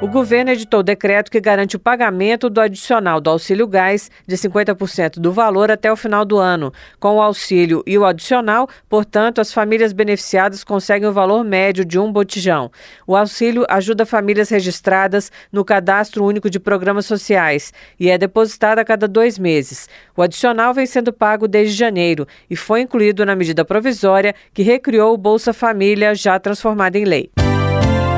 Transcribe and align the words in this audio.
O 0.00 0.06
governo 0.06 0.52
editou 0.52 0.80
decreto 0.80 1.28
que 1.28 1.40
garante 1.40 1.74
o 1.74 1.78
pagamento 1.80 2.48
do 2.48 2.60
adicional 2.60 3.20
do 3.20 3.30
auxílio 3.30 3.66
gás 3.66 4.08
de 4.28 4.36
50% 4.36 5.18
do 5.18 5.32
valor 5.32 5.72
até 5.72 5.90
o 5.90 5.96
final 5.96 6.24
do 6.24 6.38
ano. 6.38 6.72
Com 7.00 7.16
o 7.16 7.20
auxílio 7.20 7.82
e 7.84 7.98
o 7.98 8.04
adicional, 8.04 8.68
portanto, 8.88 9.40
as 9.40 9.52
famílias 9.52 9.92
beneficiadas 9.92 10.62
conseguem 10.62 11.08
o 11.08 11.12
valor 11.12 11.42
médio 11.42 11.84
de 11.84 11.98
um 11.98 12.12
botijão. 12.12 12.70
O 13.08 13.16
auxílio 13.16 13.66
ajuda 13.68 14.06
famílias 14.06 14.50
registradas 14.50 15.32
no 15.50 15.64
Cadastro 15.64 16.24
Único 16.24 16.48
de 16.48 16.60
Programas 16.60 17.04
Sociais 17.04 17.72
e 17.98 18.08
é 18.08 18.16
depositado 18.16 18.78
a 18.78 18.84
cada 18.84 19.08
dois 19.08 19.36
meses. 19.36 19.88
O 20.16 20.22
adicional 20.22 20.72
vem 20.72 20.86
sendo 20.86 21.12
pago 21.12 21.48
desde 21.48 21.74
janeiro 21.74 22.24
e 22.48 22.54
foi 22.54 22.82
incluído 22.82 23.26
na 23.26 23.34
medida 23.34 23.64
provisória 23.64 24.32
que 24.54 24.62
recriou 24.62 25.12
o 25.12 25.18
Bolsa 25.18 25.52
Família, 25.52 26.14
já 26.14 26.38
transformada 26.38 26.96
em 26.96 27.04
lei. 27.04 27.32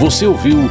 Você 0.00 0.24
ouviu 0.24 0.70